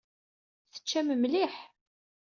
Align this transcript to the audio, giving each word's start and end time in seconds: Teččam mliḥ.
Teččam 0.73 1.07
mliḥ. 1.21 1.55